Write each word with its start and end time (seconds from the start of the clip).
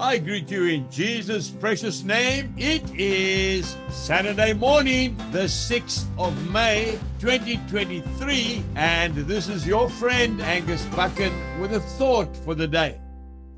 I 0.00 0.16
greet 0.16 0.50
you 0.50 0.64
in 0.64 0.90
Jesus' 0.90 1.50
precious 1.50 2.04
name. 2.04 2.54
It 2.56 2.82
is 2.98 3.76
Saturday 3.90 4.54
morning, 4.54 5.14
the 5.30 5.44
6th 5.44 6.06
of 6.16 6.50
May, 6.50 6.98
2023, 7.18 8.64
and 8.76 9.14
this 9.14 9.48
is 9.48 9.66
your 9.66 9.90
friend 9.90 10.40
Angus 10.40 10.82
Buchan 10.96 11.60
with 11.60 11.74
a 11.74 11.80
thought 11.80 12.34
for 12.34 12.54
the 12.54 12.66
day. 12.66 12.98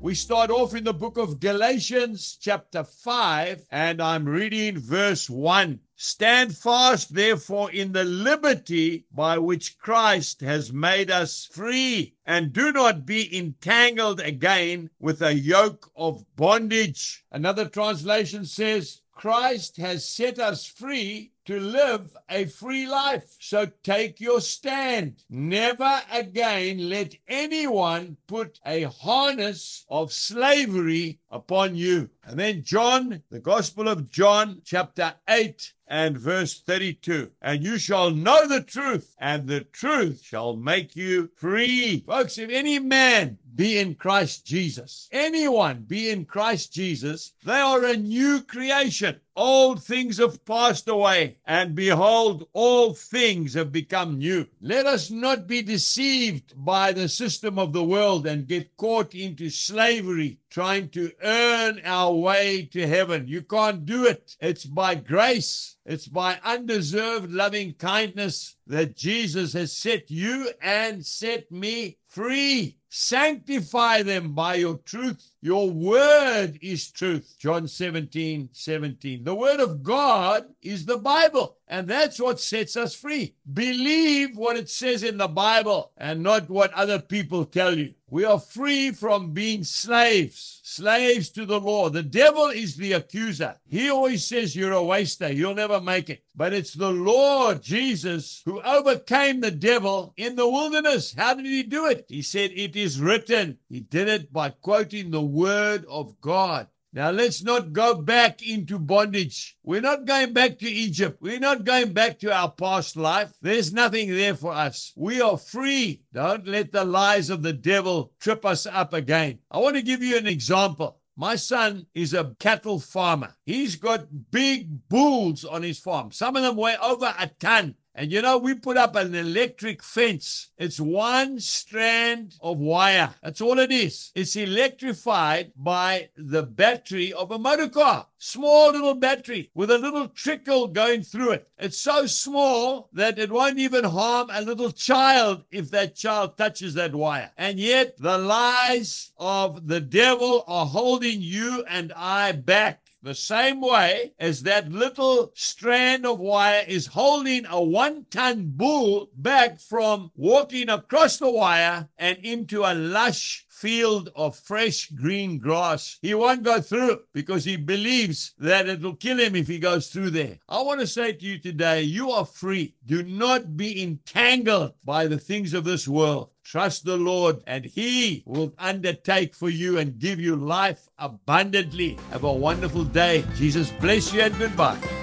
We 0.03 0.15
start 0.15 0.51
off 0.51 0.75
in 0.75 0.83
the 0.83 0.93
book 0.93 1.17
of 1.17 1.39
Galatians, 1.39 2.37
chapter 2.37 2.83
5, 2.83 3.67
and 3.71 4.01
I'm 4.01 4.27
reading 4.27 4.77
verse 4.77 5.29
1. 5.29 5.79
Stand 5.95 6.57
fast, 6.57 7.13
therefore, 7.13 7.71
in 7.71 7.93
the 7.93 8.03
liberty 8.03 9.05
by 9.13 9.37
which 9.37 9.77
Christ 9.79 10.41
has 10.41 10.73
made 10.73 11.09
us 11.09 11.45
free, 11.49 12.15
and 12.25 12.51
do 12.51 12.73
not 12.73 13.05
be 13.05 13.33
entangled 13.33 14.19
again 14.19 14.89
with 14.99 15.21
a 15.21 15.35
yoke 15.35 15.89
of 15.95 16.25
bondage. 16.35 17.23
Another 17.31 17.69
translation 17.69 18.43
says, 18.43 18.99
Christ 19.13 19.77
has 19.77 20.09
set 20.09 20.37
us 20.37 20.65
free 20.65 21.31
to 21.45 21.59
live 21.59 22.15
a 22.29 22.45
free 22.45 22.87
life. 22.87 23.35
So 23.39 23.67
take 23.83 24.19
your 24.21 24.41
stand. 24.41 25.23
Never 25.29 26.01
again 26.11 26.89
let 26.89 27.15
anyone 27.27 28.17
put 28.27 28.59
a 28.65 28.83
harness 28.83 29.85
of 29.89 30.13
slavery 30.13 31.19
upon 31.29 31.75
you. 31.75 32.09
And 32.25 32.39
then 32.39 32.63
John, 32.63 33.21
the 33.29 33.39
Gospel 33.39 33.87
of 33.87 34.09
John, 34.09 34.61
chapter 34.63 35.13
8 35.27 35.73
and 35.87 36.17
verse 36.17 36.59
32. 36.61 37.29
And 37.41 37.63
you 37.63 37.77
shall 37.77 38.09
know 38.09 38.47
the 38.47 38.61
truth, 38.61 39.15
and 39.19 39.47
the 39.47 39.61
truth 39.61 40.23
shall 40.23 40.55
make 40.55 40.95
you 40.95 41.29
free. 41.35 42.03
Folks, 42.07 42.37
if 42.37 42.49
any 42.49 42.79
man 42.79 43.37
be 43.55 43.77
in 43.77 43.93
Christ 43.95 44.45
Jesus, 44.45 45.07
anyone 45.11 45.85
be 45.87 46.09
in 46.09 46.25
Christ 46.25 46.73
Jesus, 46.73 47.33
they 47.45 47.59
are 47.59 47.85
a 47.85 47.97
new 47.97 48.41
creation. 48.41 49.19
Old 49.35 49.83
things 49.83 50.17
have 50.17 50.43
passed 50.45 50.87
away, 50.87 51.32
and 51.45 51.75
behold, 51.75 52.47
all 52.53 52.93
things 52.93 53.53
have 53.53 53.71
become 53.71 54.17
new. 54.17 54.47
Let 54.61 54.85
us 54.85 55.09
not 55.09 55.47
be 55.47 55.61
deceived 55.61 56.53
by 56.55 56.91
the 56.91 57.09
system 57.09 57.57
of 57.57 57.73
the 57.73 57.83
world 57.83 58.27
and 58.27 58.47
get 58.47 58.77
caught 58.77 59.15
into 59.15 59.49
slavery, 59.49 60.39
trying 60.53 60.87
to 60.87 61.11
earn 61.23 61.81
our 61.83 62.13
way 62.13 62.63
to 62.71 62.87
heaven. 62.87 63.27
You 63.27 63.41
can't 63.41 63.87
do 63.87 64.05
it. 64.05 64.37
It's 64.39 64.65
by 64.65 64.93
grace, 64.93 65.77
it's 65.83 66.07
by 66.07 66.39
undeserved 66.43 67.31
loving 67.31 67.73
kindness 67.73 68.55
that 68.67 68.95
Jesus 68.95 69.53
has 69.53 69.75
set 69.75 70.11
you 70.11 70.51
and 70.61 71.03
set 71.03 71.51
me 71.51 71.97
free. 72.07 72.77
Sanctify 72.89 74.03
them 74.03 74.35
by 74.35 74.53
your 74.55 74.77
truth. 74.85 75.31
Your 75.41 75.71
word 75.71 76.59
is 76.61 76.91
truth. 76.91 77.35
John 77.39 77.67
17, 77.67 78.49
17. 78.53 79.23
The 79.23 79.33
word 79.33 79.59
of 79.59 79.81
God 79.81 80.45
is 80.61 80.85
the 80.85 80.99
Bible, 80.99 81.57
and 81.73 81.87
that's 81.87 82.19
what 82.19 82.39
sets 82.39 82.77
us 82.77 82.93
free. 82.93 83.33
Believe 83.51 84.37
what 84.37 84.57
it 84.57 84.69
says 84.69 85.01
in 85.01 85.17
the 85.17 85.27
Bible 85.27 85.91
and 85.97 86.21
not 86.21 86.47
what 86.47 86.71
other 86.73 86.99
people 86.99 87.45
tell 87.45 87.75
you. 87.75 87.95
We 88.11 88.25
are 88.25 88.39
free 88.39 88.91
from 88.91 89.31
being 89.33 89.63
slaves, 89.63 90.59
slaves 90.61 91.29
to 91.31 91.47
the 91.47 91.59
law. 91.59 91.89
The 91.89 92.03
devil 92.03 92.49
is 92.49 92.75
the 92.75 92.93
accuser. 92.93 93.55
He 93.67 93.89
always 93.89 94.23
says 94.23 94.55
you're 94.55 94.71
a 94.73 94.83
waster, 94.83 95.33
you'll 95.33 95.55
never 95.55 95.81
make 95.81 96.11
it. 96.11 96.23
But 96.35 96.53
it's 96.53 96.75
the 96.75 96.91
Lord 96.91 97.63
Jesus 97.63 98.43
who 98.45 98.61
overcame 98.61 99.41
the 99.41 99.49
devil 99.49 100.13
in 100.15 100.35
the 100.35 100.47
wilderness. 100.47 101.15
How 101.17 101.33
did 101.33 101.47
he 101.47 101.63
do 101.63 101.87
it? 101.87 102.05
He 102.07 102.21
said, 102.21 102.51
It 102.53 102.75
is 102.75 103.01
written. 103.01 103.57
He 103.67 103.79
did 103.79 104.07
it 104.07 104.31
by 104.31 104.51
quoting 104.51 105.09
the 105.09 105.21
word 105.21 105.85
of 105.89 106.21
God. 106.21 106.67
Now, 106.95 107.09
let's 107.09 107.41
not 107.41 107.73
go 107.73 107.95
back 107.95 108.47
into 108.47 108.77
bondage. 108.77 109.57
We're 109.63 109.81
not 109.81 110.05
going 110.05 110.31
back 110.31 110.59
to 110.59 110.69
Egypt. 110.69 111.17
We're 111.19 111.39
not 111.39 111.65
going 111.65 111.91
back 111.91 112.19
to 112.19 112.31
our 112.31 112.51
past 112.51 112.95
life. 112.95 113.33
There's 113.41 113.73
nothing 113.73 114.11
there 114.11 114.35
for 114.35 114.53
us. 114.53 114.93
We 114.95 115.19
are 115.19 115.39
free. 115.39 116.03
Don't 116.13 116.45
let 116.45 116.71
the 116.71 116.85
lies 116.85 117.31
of 117.31 117.41
the 117.41 117.51
devil 117.51 118.13
trip 118.19 118.45
us 118.45 118.67
up 118.67 118.93
again. 118.93 119.39
I 119.49 119.57
want 119.57 119.75
to 119.75 119.81
give 119.81 120.03
you 120.03 120.17
an 120.17 120.27
example. 120.27 120.99
My 121.15 121.35
son 121.35 121.87
is 121.95 122.13
a 122.13 122.35
cattle 122.39 122.79
farmer. 122.79 123.33
He's 123.43 123.75
got 123.75 124.29
big 124.29 124.87
bulls 124.87 125.45
on 125.45 125.63
his 125.63 125.79
farm. 125.79 126.11
Some 126.11 126.35
of 126.35 126.43
them 126.43 126.55
weigh 126.55 126.77
over 126.77 127.11
a 127.17 127.27
ton. 127.39 127.73
And 127.95 128.11
you 128.11 128.23
know, 128.23 128.39
we 128.39 128.55
put 128.55 128.75
up 128.75 128.95
an 128.95 129.13
electric 129.13 129.83
fence. 129.83 130.49
It's 130.57 130.79
one 130.79 131.39
strand 131.39 132.35
of 132.41 132.57
wire. 132.57 133.13
That's 133.21 133.39
all 133.39 133.59
it 133.59 133.71
is. 133.71 134.11
It's 134.15 134.35
electrified 134.35 135.51
by 135.55 136.09
the 136.17 136.41
battery 136.41 137.13
of 137.13 137.31
a 137.31 137.37
motor 137.37 137.69
car. 137.69 138.07
Small 138.17 138.71
little 138.71 138.95
battery 138.95 139.51
with 139.53 139.69
a 139.69 139.77
little 139.77 140.07
trickle 140.07 140.67
going 140.67 141.03
through 141.03 141.31
it. 141.31 141.49
It's 141.59 141.77
so 141.77 142.07
small 142.07 142.89
that 142.93 143.19
it 143.19 143.31
won't 143.31 143.59
even 143.59 143.83
harm 143.83 144.29
a 144.31 144.41
little 144.41 144.71
child 144.71 145.43
if 145.51 145.69
that 145.71 145.95
child 145.95 146.35
touches 146.35 146.73
that 146.73 146.95
wire. 146.95 147.29
And 147.37 147.59
yet, 147.59 147.97
the 147.97 148.17
lies 148.17 149.11
of 149.17 149.67
the 149.67 149.81
devil 149.81 150.43
are 150.47 150.65
holding 150.65 151.21
you 151.21 151.63
and 151.67 151.93
I 151.95 152.31
back 152.31 152.82
the 153.03 153.13
same 153.13 153.59
way 153.59 154.13
as 154.17 154.43
that 154.43 154.71
little 154.71 155.29
strand 155.35 156.05
of 156.05 156.19
wire 156.19 156.63
is 156.67 156.87
holding 156.87 157.45
a 157.47 157.61
one 157.61 158.05
ton 158.09 158.45
bull 158.55 159.09
back 159.17 159.59
from 159.59 160.09
walking 160.15 160.69
across 160.69 161.17
the 161.17 161.29
wire 161.29 161.89
and 161.97 162.17
into 162.19 162.63
a 162.63 162.73
lush 162.73 163.42
field 163.53 164.09
of 164.15 164.35
fresh 164.35 164.89
green 164.89 165.37
grass. 165.37 165.99
He 166.01 166.13
won't 166.13 166.43
go 166.43 166.59
through 166.59 167.01
because 167.13 167.45
he 167.45 167.55
believes 167.55 168.33
that 168.39 168.67
it'll 168.67 168.95
kill 168.95 169.19
him 169.19 169.35
if 169.35 169.47
he 169.47 169.59
goes 169.59 169.87
through 169.87 170.09
there. 170.09 170.39
I 170.49 170.61
want 170.61 170.81
to 170.81 170.87
say 170.87 171.13
to 171.13 171.25
you 171.25 171.39
today, 171.39 171.83
you 171.83 172.11
are 172.11 172.25
free. 172.25 172.75
Do 172.85 173.03
not 173.03 173.55
be 173.55 173.81
entangled 173.81 174.73
by 174.83 175.07
the 175.07 175.17
things 175.17 175.53
of 175.53 175.63
this 175.63 175.87
world. 175.87 176.29
Trust 176.43 176.83
the 176.83 176.97
Lord, 176.97 177.41
and 177.47 177.63
He 177.63 178.23
will 178.25 178.53
undertake 178.59 179.33
for 179.33 179.49
you 179.49 179.77
and 179.77 179.97
give 179.97 180.19
you 180.19 180.35
life 180.35 180.89
abundantly. 180.99 181.97
Have 182.11 182.25
a 182.25 182.33
wonderful 182.33 182.83
day. 182.83 183.23
Jesus 183.35 183.71
bless 183.79 184.13
you 184.13 184.21
and 184.21 184.37
goodbye. 184.37 185.02